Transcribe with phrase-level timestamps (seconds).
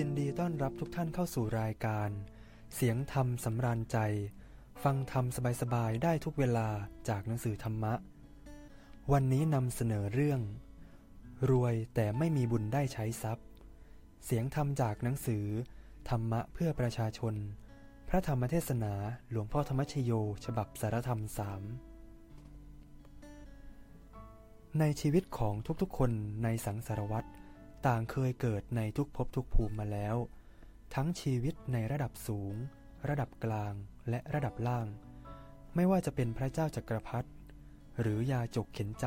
[0.00, 2.10] ยินดีต้อนรับทุกท่านเข้าสู่รายการ
[2.74, 3.98] เสียงธรรมสำราญใจ
[4.82, 5.24] ฟังธรรม
[5.62, 6.68] สบายๆได้ทุกเวลา
[7.08, 7.94] จากหนังสือธรรมะ
[9.12, 10.40] วันนี้นำเสนอเรื่อง
[11.50, 13.46] รวยแต่ไม่มีบุญได้ใช้ทรัพย์
[14.24, 15.44] เสียงธรรมจากหนังสือ
[16.08, 17.34] ธรรมะเพื่อประชาชน
[18.08, 18.94] พระธรรมเทศนา
[19.30, 20.12] หลวงพ่อธรรมชโย
[20.44, 21.62] ฉบับสารธรรมสาม
[24.78, 26.10] ในชีวิตของทุกๆคน
[26.42, 27.28] ในสังสารวัตร
[27.86, 30.16] ต่างเคยเกิดในทุกภพทุกภูมิมาแล้ว
[30.94, 32.54] ทั้งชีวิตในระดับสูง
[33.08, 33.74] ระดับกลาง
[34.10, 34.86] และระดับล่าง
[35.74, 37.28] ไม่ว่าจะเป็นพระเจ้าจักรพรรดิ
[38.00, 39.06] หรือยาจกเข็นใจ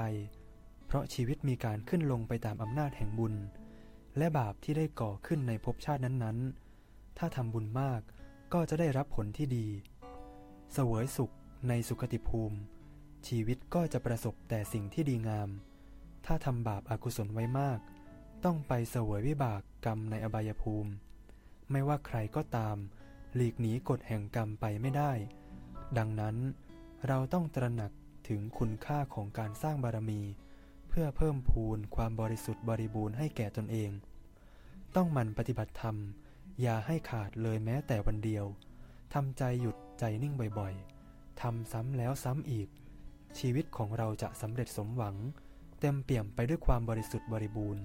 [0.85, 3.35] เพราะชีวิตมีการขึ้นลงไปตามอำนาจแห่งบุญ
[4.18, 8.02] และบาปที่ได้ก่อขึ้นในภพชาตินั้นๆ ถ้าทำบุญมาก
[8.54, 9.68] ก็จะได้รับผลที่ดี
[10.73, 11.34] เสวยสุข
[11.68, 12.57] ในสุขติภูมิ
[13.27, 15.49] ชีวิตก็จะประสบแต่สิ่งที่ดีงาม
[16.26, 17.80] ถ้าทำบาปอากุศลไว้มาก
[18.46, 20.91] ต้องไปเสวยวิบากกรรมในอบายภูมิ
[21.72, 22.77] ไม่ว่าใครก็ตาม
[23.35, 25.12] หลีกหนีกฎแห่งกรรมไปไม่ได้
[25.98, 26.35] ดังนั้น
[27.08, 27.91] เราต้องตระหนัก
[28.27, 30.21] ถึงคุณค่าของการสร้างบารมี
[30.90, 33.91] เพื่อเพิ่มพูนความบริสุทธิ์บริบูรณ์ให้แก่ตนเอง
[34.96, 35.96] ต้องมันปฏิบัติธรรม
[36.62, 38.46] อย่าให้ขาดเลยแม้แต่วันเดียว
[39.13, 42.70] ทำใจหยุดใจนิ่งบ่อยๆทำซ้ำแล้วซ้ำอีก
[43.40, 45.15] ชีวิตของเราจะสำเร็จสมหวัง
[45.80, 47.84] เต็มเปี่ยมไปด้วยความบริสุทธิ์บริบูรณ์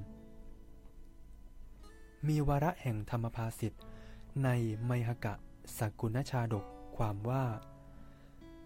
[2.28, 3.82] มีวาระแห่งธรรมภาสิทธิ์
[4.44, 4.48] ใน
[4.84, 5.34] ไมหกะ
[5.78, 6.64] สกุณชาดก
[6.96, 7.44] ความว่า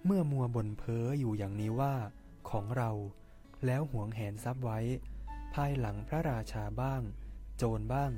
[0.05, 1.95] เมื่อมัวบ่นเพ้ออยู่อย่างนี้ว่า
[2.51, 2.91] ของเรา
[3.67, 4.79] แล้วหวงแหนทรัพย์ไว้
[5.55, 7.03] ภายหลังพระราชาบ้าง
[7.57, 8.13] โจรบ้าง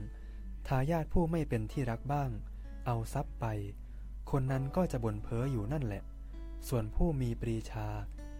[0.68, 2.30] ทายาทผู้ไม่เป็นที่รักบ้าง
[2.86, 3.46] เอาทรัพย์ไป
[4.30, 6.02] คนนั้นก็จะบ่นเพ้ออยู่นั่นแหละ
[6.68, 7.86] ส่วนผู้มีปรีชา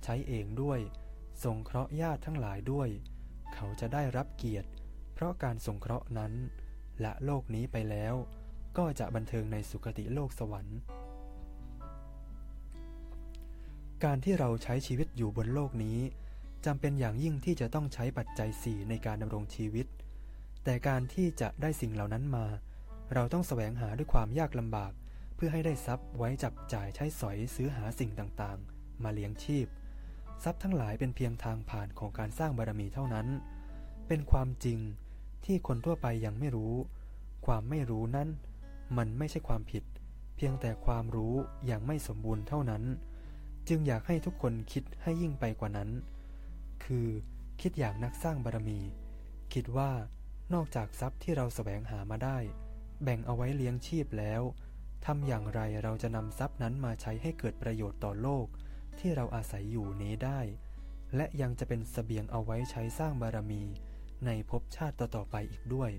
[0.05, 0.81] ใช้เองด้วย
[1.43, 2.89] สงเคราะห์ญาติทั้งหลายด้วย
[3.55, 4.69] เขาจะได้รับเกียรติ
[5.15, 6.33] เพราะการสงเคราะห์นั้น
[7.05, 8.15] ละโลกนี้ไปแล้ว
[8.79, 10.79] ก็จะบันเทิงในสุคติโลกสวรรค์
[14.05, 15.99] การที่เราใช้ชีวิตอยู่บนโลกนี้
[16.67, 19.87] จำเป็นอย่างยิ่งที่จะต้องใช้ปัจจัยสี่ในการดำรงชีวิต
[20.65, 22.47] แต่การที่จะได้สิ่งเหล่านั้นมา
[23.15, 24.93] เราต้องแสวงหาด้วยความยากลำบาก
[25.34, 29.67] เพื่อให้ได้ทรัพย์ไว้จับจ่ายใช้สอยซื้อหาสิ่งต่างๆ มาเลี้ยงชีพ
[30.45, 33.27] ทรัพย์ทั้งหลายเป็นเพียงทางผ่านของการสร้างบารมีเท่านั้น
[34.09, 34.78] เป็นความจริง
[35.45, 36.75] ที่คนทั่วไปยังไม่รู้
[37.47, 38.28] ความไม่รู้นั้น
[38.97, 39.84] มันไม่ใช่ความผิด
[40.37, 41.34] เพียงแต่ความรู้
[41.66, 42.82] อย่างไม่สมบูรณ์เท่านั้น
[43.69, 45.91] จึงอยากให้ทุกคนคิดให้ยิ่งไปกว่านั้น
[46.84, 47.06] คือ
[47.60, 48.81] คิดอย่างนักสร้างบารมี
[49.53, 49.91] คิดว่า
[50.54, 52.38] นอกจากทรัพย์ที่เราแสวงหามาได้
[53.03, 54.43] แบ่งเอาไว้เลี้ยงชีพแล้ว
[55.06, 58.47] ทำอย่างไรเราจะนำทรัพย์นั้นมาใช้ให้เกิดประโยชน์ต่อโลก
[58.98, 60.41] ที่เราอาศัยอยู่นี้ได้
[61.16, 63.62] และยังจะเป็นสเสบียงเอาไว้ใช้สร้างบารมี
[64.27, 65.91] ในภพชาติต่อๆไปอีกด้วย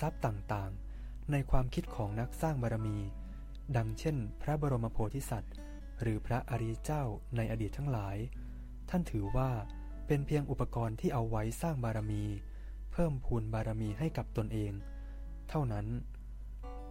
[0.00, 2.98] ทรัพย์ต่างๆ ในความคิดของนักสร้างบารมี
[3.76, 5.54] ดังเช่น พระบรมโพธิสัตว์
[6.00, 7.02] หรือพระอริยเจ้า
[7.36, 8.16] ในอดีตทั้งหลาย
[8.90, 9.50] ท่านถือว่า
[10.06, 12.24] เป็นเพียงอุปกรณ์ที่เอาไว้สร้างบารมี
[12.92, 14.72] เพิ่มพูนบารมีให้กับตนเอง
[15.48, 15.86] เท่านั้น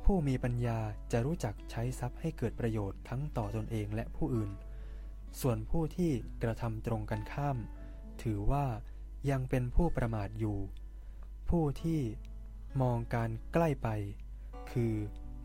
[0.05, 0.79] ผู้มีปัญญา
[1.11, 4.51] จะรู้จักใช้ทรัพย์ให้เกิดประโยชน์ทั้งต่อตนเองและผู้อื่น
[5.41, 6.11] ส่วนผู้ที่
[6.43, 7.57] กระทำตรงกันข้าม
[8.23, 8.65] ถือว่า
[9.29, 10.57] ยังเป็นผู้ประมาทอยู่
[11.49, 12.01] ผู้ที่
[12.81, 13.87] มองการใกล้ไป
[14.71, 14.93] คือ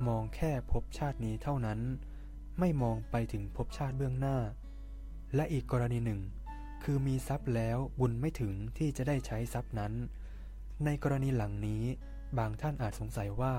[0.09, 1.81] มองแค่พบชาตินี้เท่านั้น
[2.59, 4.37] ไม่มองไปถึงพบชาติเบื้องหน้า
[5.35, 6.21] และอีกกรณีหนึ่ง
[6.85, 9.93] คือมีทรัพย์แล้วบุญไม่ถึงที่จะได้ใช้ทรัพย์นั้น
[10.85, 11.83] ในกรณีหลังนี้
[12.39, 13.55] บางท่านอาจสงสัยว่า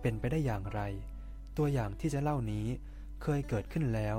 [0.00, 0.80] เป็นไปได้อย่างไร
[1.56, 2.66] ตัวอย่างที่จะเล่านี้
[3.22, 4.18] เคยเกิดขึ้นแล้ว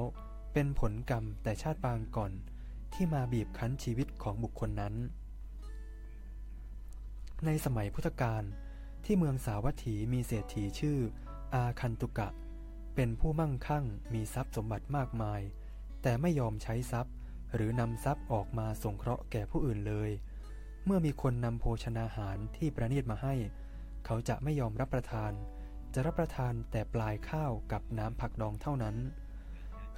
[0.54, 2.32] เป็นผลกรรมแต่ชาติปางก่อน
[2.94, 4.96] ที่มาบีบคั้นชีวิตของบุคคลนั้น
[7.46, 8.44] ในสมัยพุทธกาล
[9.06, 10.98] ที่เมืองสาวัตถีมีเศรษฐีชื่อ
[11.54, 12.30] อาคันตุกะ
[12.96, 15.42] เป็นผู้มั่งคั่งมีทรัพย์สมบัติมากมาย
[16.02, 17.14] แต่ไม่ยอมใช้ทรัพย์
[17.54, 20.10] หรือนำทรัพย์ออกมาสงเคราะห์แก่ผู้อื่นเลย
[20.86, 23.36] เมื่อมีคนนำโภชนาหารที่ประณีตมาให้
[24.06, 25.32] เขาจะไม่ยอมรับประทาน
[25.94, 28.96] จะรับประทานแต่ปลายข้าวกับน้ำผักดองเท่านั้น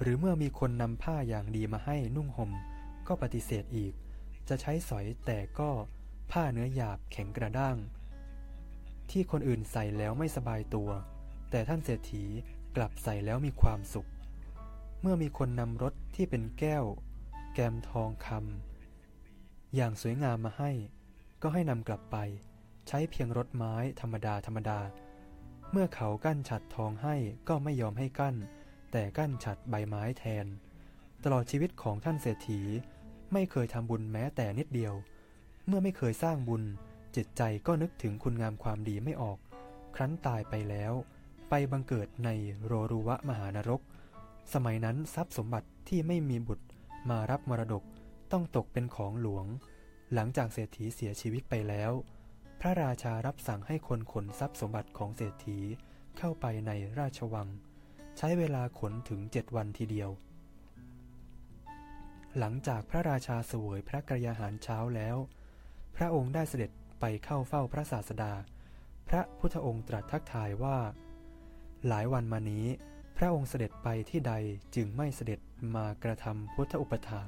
[0.00, 2.50] หรือเมื่อมีคนนำผ้าอย่างดีมาให้นุ่งหม่ม
[3.06, 3.92] ก็ปฏิเสธอีก
[4.48, 5.70] จะใช้สอยแต่ก็
[6.30, 7.78] ผ้าเนื้อหยาบแข็งกระด้าง
[9.10, 10.90] ที่คนอื่นใส่แล้วไม่สบายตัว
[11.50, 12.24] แต่ท่านเศรษฐี
[12.76, 14.08] กลับใส่แล้วมีความสุข
[15.00, 16.84] เมื่อมีคนนำรถที่เป็นแก้ว
[17.54, 20.70] แกมทองคำอย่างสวยงามมาให้
[21.42, 22.16] ก็ให้นำกลับไป
[22.88, 24.80] ใช้เพียงรถไม้ธรรมดาธรรมดา
[25.72, 27.16] เมื่อเขากั้นฉัดทองให้
[27.48, 28.36] ก็ไม่ยอมให้กั้น
[28.92, 30.46] แต่กั้นฉัดใบไม้แทน
[31.24, 32.60] ตลอดชีวิตของท่านเศรษฐี
[33.32, 34.94] ไม่เคยทำบุญแม้แต่นิดเดียว
[35.66, 36.62] เมื่อไม่เคยสร้างบุญ
[37.16, 39.38] จิตใจก็นึกถึงคุณงามความดีไม่ออก
[39.96, 40.92] ครั้นตายไปแล้ว
[41.48, 42.30] ไปบังเกิดใน
[42.64, 43.80] โรรุวะมหานรก
[44.54, 46.66] สมัยนั้นทรัพย์สมบัติที่ไม่มีบุตร
[47.10, 47.84] มารับมรดก
[48.32, 49.46] ต้องตกเป็นของหลวง
[50.14, 51.92] หลังจากเศรษฐีเสียชีวิตไปแล้ว
[52.60, 55.58] พระราชารับสั่งให้คนขนทรัพย์สมบัติของเศรษฐี
[56.18, 57.48] เข้าไปในราชวัง
[58.18, 60.10] ใช้เวลาขนถึงเจ็ดวันทีเดียว
[62.38, 65.16] หลังจากพระราชาเสวยพระกรยาหารเช้าแล้ว
[65.96, 68.32] พระองค์ได้เสด็จ ไปเข้าเฝ้าพระศาสดา
[69.08, 70.78] พระพุทธองค์ตรัสทักทายว่า
[71.88, 72.66] หลายวันมานี้
[73.16, 74.34] พระองค์เสด็จไปที่ใด
[74.74, 75.40] จึงไม่เสด็จ
[75.76, 77.22] มากระทำพุทธอุปถา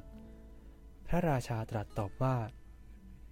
[1.08, 2.36] พระราชาตรัสตอบว่า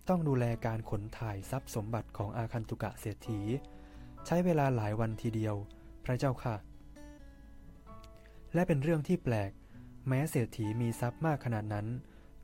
[0.09, 3.41] ต้องดูแลการขนถ่ายทรัพย์สมบัติของอาคันตุกะเศรษฐี
[4.27, 5.55] ใช้เวลาหลายวันทีเดียว
[6.05, 6.57] พระเจ้าค่ะ
[8.55, 9.51] และเป็นเรื่องที่แปลก
[10.09, 11.87] แม้เศรษฐีมีทรัพย์มากขนาดนั้น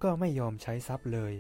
[0.02, 1.32] ก็ไม่ยอมใช้ทรัพย์เลย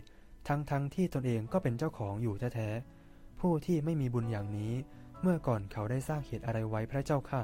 [0.48, 4.72] ทั้งๆทที่ตนเองก็เป็นเจ้าของอยู่แท้ๆผู้ที่ไม่มีบุญอย่างนี้
[5.20, 7.42] เมื่อก่อนเขาได้สร้างเหตุอะไรไว้พระเจ้าค่ะ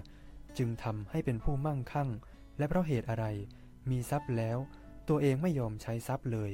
[0.58, 2.08] จึงทำให้เป็นผู้มั่งคั่ง
[2.58, 3.25] และเพราะเหตุอะไร
[3.91, 4.58] มีทรัพย์แล้ว
[5.08, 6.50] ตัวเองไม่ยอมใช้ทรัพย์เลย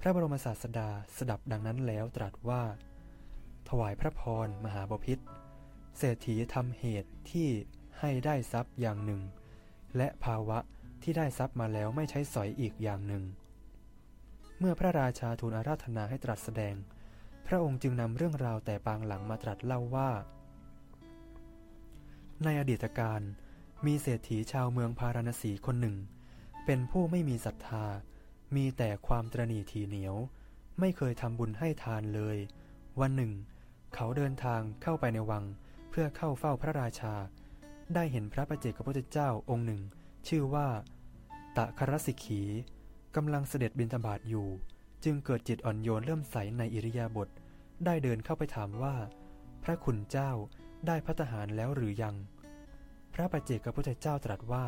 [0.00, 2.62] พระบรมศาสดาสดับดังนั้นแล้วตรัสว่า
[3.68, 5.18] ถวายพระพรมหาบพิษ
[5.98, 7.48] เศรษฐีทำเหตุที่
[7.98, 9.20] ให้ได้ทรัพย์อย่างหนึ่ง
[9.96, 10.58] และภาวะ
[11.02, 13.24] ที่ได้ทรัพย์มาแล้วไม่ใช้สอยอีกอย่างหนึ่ง
[14.62, 16.74] เมื่อพระราชาทูลอาราธนาให้ตรัสแสดง
[17.46, 20.10] พระองค์จึงนำเรื่องราวแต่ปางหลังมาตรัสเล่าว่า
[22.44, 23.20] ในอดีตการ
[23.86, 25.96] มีเศรษฐีชาวเมืองพาราณสีคนหนึ่ง
[26.64, 27.84] เป็นผู้ไม่มีศรัทธา
[28.56, 30.16] มีแต่ความตรณีทีเหนียว
[30.80, 32.36] ไม่เคยทำบุญให้ทานเลย
[33.00, 33.32] วันหนึ่ง
[33.94, 35.44] เขาเดินทางเข้าไปในวัง
[35.90, 37.14] เพื่อเข้าเฝ้าพระราชา
[37.94, 39.80] ได้เห็นพระประเจกพระพุทธเจ้าองค์หนึ่ง
[40.28, 40.68] ชื่อว่า
[41.56, 42.42] ตะครสิขี
[43.16, 44.48] กำลังเสด็จบิณฑบาตอยู่
[45.04, 47.28] จึงเกิดจิตอ่อนโยนเริ่มใสในอิริยาบถ
[47.84, 48.94] ได้เดินเข้าไปถามว่า
[49.64, 50.30] พระคุณเจ้า
[50.86, 52.16] ได้พัฒหารแล้วหรือยัง
[53.14, 54.66] พระประเจกพระพุทธเจ้าตรัสว่า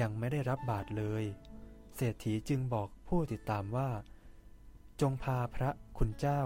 [0.00, 1.24] ยังไม่ได้รับบาตรเลย
[1.96, 3.90] เศรษฐีจึงบอกผู้ติดตามว่า
[5.00, 6.42] จงพาพระคุณเจ้า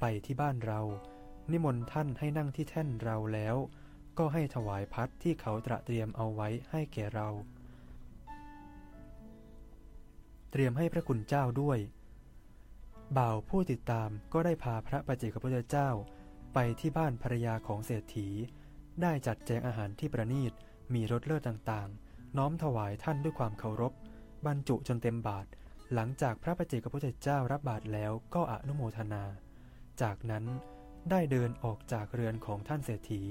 [0.00, 0.80] ไปที่บ้านเรา
[1.50, 3.56] นิมนต์ท่านให้นั่งที่แท่นเราแล้ว
[4.18, 7.28] ก็ให้ถวายพัดที่เขาตระเตรียมเอาไว้ให้แก่เรา
[10.50, 11.78] เตรียมให้พระคุณเจ้าด้วย
[13.18, 15.88] บ่าวผู้ติดตามก็ได้พาพระประเจกพุทธเจ้า
[16.54, 18.28] ไปที่บ้านภรรยาของเศรษฐี
[19.02, 20.52] ได้จัดแจงอาหารที่ประณีต
[20.94, 23.92] มีรสเลิศต่างๆ น้อมถวายท่านด้วยความเคารพ
[24.46, 25.46] บรรจุจนเต็มบาท
[25.94, 29.24] หลังจากพระประเจกพระพุทธเจ้ารับบาทแล้วก็อนุโมทนา
[30.02, 30.44] จากนั้น
[31.10, 33.22] ได้เดินออกจากเรือนของท่านเศรษฐี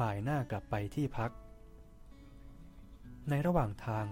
[0.00, 1.30] บ่ายหน้ากลับไปที่พัก
[3.28, 4.06] ในระหว่างทาง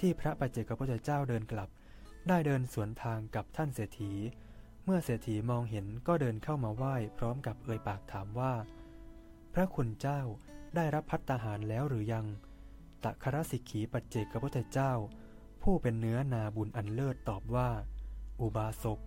[0.00, 1.68] ที่พระประเจกพระพุทธเจ้าเดินกลับ
[2.28, 4.12] ได้เดินสวนทางกับท่านเศรษฐี
[4.84, 8.52] เมื่อเศรษฐีมองเห็นก็เดินเข้ามาไหว้พร้อมกับเอ่ยปากถามว่า
[9.54, 10.20] พระคุณเจ้า
[10.76, 12.26] ได้รับพัตตาหารแล้วหรือยัง
[13.04, 14.92] ตะครสิกขีปัจเจกพุทธเจ้า
[15.62, 17.70] ผู้เป็นเนื้อนาบุญอันเลิศตอบว่า
[18.40, 19.00] อุบาสก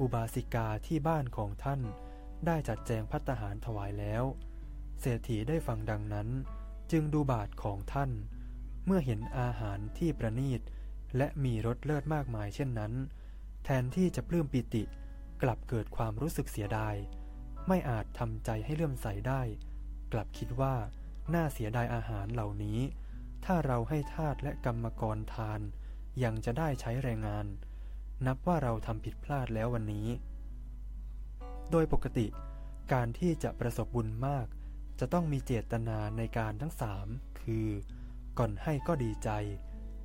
[0.00, 1.80] อุบาสิกาที่บ้านของท่าน
[2.46, 4.24] ได้จัดแจงพัตหารถวายแล้ว
[5.00, 6.28] เศรษฐีได้ฟังดังนั้น
[6.92, 8.10] จึงดูบาทของท่าน
[8.84, 10.60] เมื่อเห็นอาหารที่ประณีต
[11.16, 12.92] และมีรสเลิศมากมายเช่นนั้น
[13.64, 14.82] แทนที่จะปลื้มปิติ
[15.42, 16.94] กลับเกิดความรู้สึกเสียดาย
[17.68, 19.42] ไม่อาจทำใจให้เลื่อมใสได้
[20.12, 20.74] กลับคิดว่า
[21.34, 22.80] น่าเสียดายอาหารเหล่านี้
[23.44, 25.60] ถ้าเราให้ทาสและกรรมกรทาน
[26.24, 27.46] ยังจะได้ใช้แรงงาน
[28.26, 30.08] นับว่าเราทำผิดพลาดแล้ววันนี้
[31.70, 32.26] โดยปกติ
[32.92, 34.46] การที่จะประสบบุญมาก
[35.00, 37.06] จะต้องมีเจตนาในการทั้งสาม
[37.40, 37.66] คือ
[38.38, 39.30] ก่อนให้ก็ดีใจ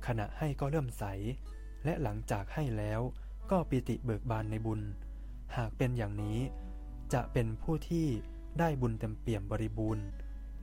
[0.06, 1.04] ขณะให้ก็เริ่มใส
[1.84, 3.00] และหลังจากให้แล้ว
[3.50, 4.80] ก็ปิติเบิกบานในบุญ
[5.56, 6.38] หากเป็นอย่างนี้
[7.14, 8.06] จะเป็นผู้ที่
[8.58, 10.06] ได้บุญเต็มเปี่ยมบริบูรณ์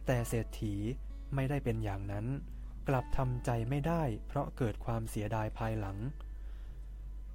[0.05, 0.75] แต่เศรษฐี
[1.35, 2.25] ไม่ได้เป็นอย่างนั้น
[2.87, 5.97] กลับทำใจไม่ได้เพราะเกิดความเสียดายภายหลัง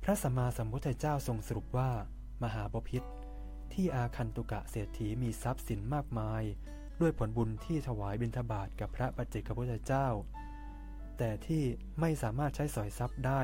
[0.02, 1.90] พระสัมมาสัมพุทธเจ้าทรงสรุปว่า
[2.42, 3.02] มหาบพิษ
[3.72, 6.42] ที่อาคันตุกะเศรษฐีมีทรัพย์สินมากมาย
[7.00, 10.06] ด้วยผลบุญที่ถวายบิณฑบาตกับพระปัจเจกพุทธเจ้า
[11.18, 11.62] แต่ที่
[12.00, 13.42] ไม่สามารถใช้สอยทรัพย์ได้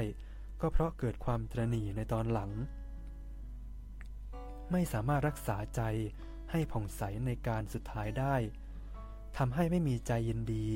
[0.61, 2.50] ก็เพราะเกิดความตรณีในตอนหลัง
[4.73, 5.83] ไม่สามารถรักษาใจ
[6.50, 8.35] ให้ผ่องใสในการสุดท้ายได้
[9.38, 10.66] ทำให้ไม่มีใจยินดี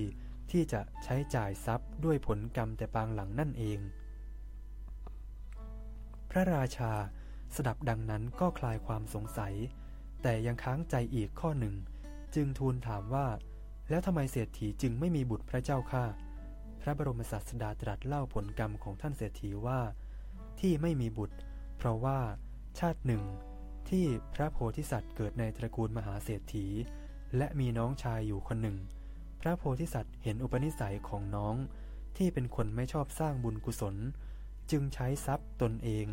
[0.50, 3.78] ที่จะใช้จ่ายทรัพย์ด้วยผลกรรมแต่ปางหลังนั่นเอง
[6.30, 6.92] พระราชา
[7.54, 9.54] สดับดังนั้นก็คลายความสงสัย
[10.22, 11.74] แต่ยังค้างใจอีกข้อหนึ่ง
[12.34, 13.26] จึงทูลถามว่า
[13.88, 16.27] แล้วทำไมเศรษฐีจึงไม่มีบุตรพระเจ้าค่ะพ
[16.88, 19.80] ระบรมศาสดาตรัสเล่าผลกรรมของท่านเศรษฐีว่า
[20.60, 21.36] ที่ไม่มีบุตร
[21.76, 22.18] เพราะว่า
[22.78, 23.22] ชาติหนึ่ง
[23.88, 24.04] ที่
[24.34, 26.66] พระโพธิสัตว์เกิดในตระกูลมหาเศรษฐี
[27.36, 28.76] และมีน้องชายอยู่คนหนึ่ง
[29.40, 31.54] พระโพธิสัตว์เห็นอุปนิสัยของน้อง
[32.16, 33.96] ที่เป็นคนไม่ชอบสร้างบุญกุศล
[34.70, 36.06] จึงใช้ทรัพย์ตนเอง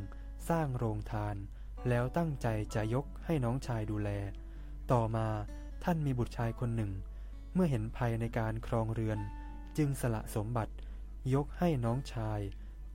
[0.50, 1.36] สร้างโรงทาน
[1.89, 4.10] แล้วตั้งใจจะยกให้น้องชายดูแล
[4.91, 5.27] ต่อมา
[5.84, 6.91] ท่านมีบุตรชายคนหนึ่ง
[7.53, 9.20] เมื่อเห็นภัยในการครองเรือน
[9.77, 10.74] จึงสละสมบัติ
[11.34, 12.39] ยกให้น้องชาย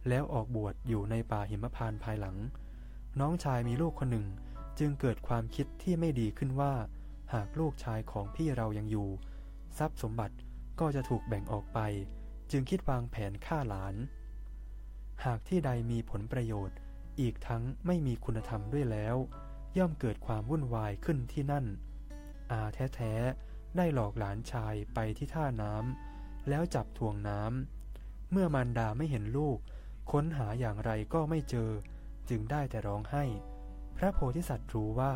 [0.08, 2.36] แล้วออกบวชอยู่ในป่าหิมพานภายหลัง
[3.20, 4.26] น้องชายมีลูกคนหนึ่ง
[4.78, 6.72] จึงเกิดความคิดที่ไม่ดีขึ้นว่า
[7.32, 9.08] หากลูกชายของพี่เรายังอยู่
[9.78, 10.36] ทรัพย์สมบัติ
[10.80, 11.78] ก็จะถูกแบ่งออกไป
[12.50, 13.94] จึงคิดวางแผนฆ่าหลาน
[15.24, 16.76] หากที่ใดมีผลประโยชน์
[17.20, 19.16] อีกทั้งไม่มีคุณธรรมด้วยแล้ว
[19.78, 21.66] ย่อมเกิดความวุ่นวายขึ้นที่นั่น
[22.50, 22.62] อา
[22.94, 26.09] แท้ๆได้หลอกหลานชายไปที่ท่าน้ำ
[26.48, 29.58] แล้วจับทวงน้ำ เมื่อมารดาไม่เห็นลูก
[30.10, 31.70] ค้นหาอย่างไรก็ไม่เจอ
[32.28, 33.24] จึงได้แต่ร้องไห้
[33.96, 35.14] พระโพธิสัตว์รู้ว่า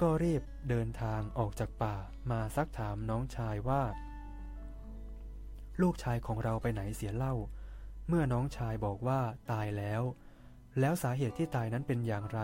[0.00, 1.96] ก็รีบเดินทางออกจากป่า
[2.30, 3.82] มาซักถามน้องชายว่า
[5.82, 7.34] ลูกชายของเราไปไหนเสียเล่า
[8.08, 10.02] เมื่อน้องชายบอกว่าตายแล้ว
[10.80, 12.40] แล้วสาเหตุที่ตายนั้นเป็นอย่างไร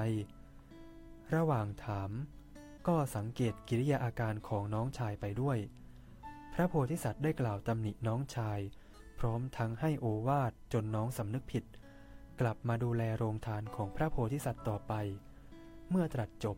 [1.34, 2.10] ระหว่างถาม
[2.88, 5.58] ก็สังเกตกิริยาอาการของน้องชายไปด้วย
[6.58, 8.60] ระโพธิสัตว์ได้กล่าวตำหนิน้องชาย
[9.18, 11.64] พร้อมทั้งให้โอวาทจนน้องสำนึกผิด
[12.40, 14.92] กลับมาดูแลโรงทานของพระโพธิสัตว์ต่อไป
[15.90, 16.56] เมื่อตรัสจบ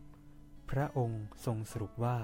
[0.71, 2.17] พระองค์ทรงสรุปว่า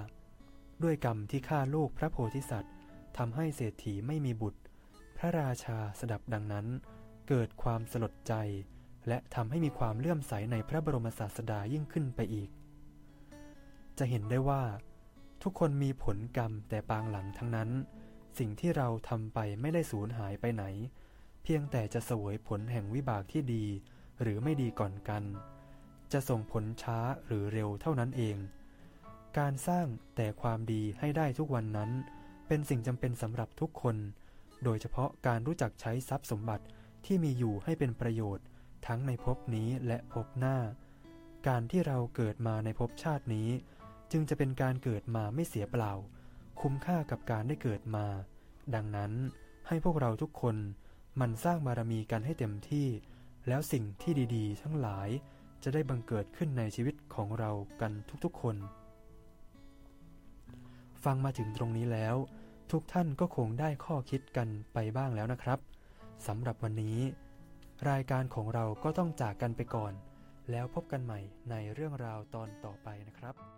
[0.84, 2.74] ด้วยกรรมที่ฆ่าลูกพระโพธิสัตว์
[3.18, 4.62] ทำให้เศรษฐีไม่มีบุตร
[5.18, 6.68] พระราชาสดับดังนั้น
[7.28, 8.34] เกิดความสลดใจ
[9.08, 12.50] และทำให้มีความเลื่อมใสในพระบรมศาสดายิ่งขึ้นไปอีก
[13.98, 14.64] จะเห็นได้ว่า
[15.44, 17.70] ทุกคนมีผลกรรมแต่ปางหลังทั้งนั้น
[18.38, 20.66] สิ่งที่เราทำไปไม่ได้สูญหายไปไหน
[21.44, 23.66] เพียงแต่จะสวยผลแห่งวิบากที่ดี
[24.22, 25.24] หรือไม่ดีก่อนกัน
[26.12, 28.38] จะส่งผลช้าหรือเร็วเท่านั้นเอง
[29.38, 31.92] การสร้างแต่ความดีให้ได้ทุกวันนั้น
[32.48, 33.96] เป็นสิ่งจำเป็นสำหรับทุกคน
[34.64, 36.66] โดยเฉพาะการรู้จักใช้ทรัพย์สมบัติ
[37.06, 38.46] ที่มีอยู่ให้เป็นประโยชน์
[38.88, 40.58] ทั้งในภพนี้และภพหน้า
[41.48, 43.50] การที่เราเกิดมาในภพชาตินี้
[44.12, 45.94] จึงจะเป็นการเกิดมาไม่เสียเปล่า
[46.62, 48.06] คุ้มค่ากับการได้เกิดมา
[48.76, 49.12] ดังนั้น
[49.68, 50.56] ให้พวกเราทุกคน
[51.22, 52.88] มันสร้างบารมีกันให้เต็มที่
[53.48, 55.10] แล้วสิ่งที่ดีๆ ทั้งหลาย
[55.64, 57.92] จะได้บังเกิดขึ้นในชีวิตของเรากัน
[58.26, 58.56] ทุกๆคน
[61.04, 62.16] ฟังมาถึงตรงนี้แล้ว
[62.72, 65.60] ทุกท่านก็คงได้ข้อคิดกันไปบ้างแล้วนะครับ
[66.28, 66.98] สำหรับวันนี้
[67.90, 69.94] รายการของเราก็ต้องจากกันไปก่อน
[70.52, 73.57] แล้วพบกันใหม่ในเรื่องราวตอนต่อไปนะครับ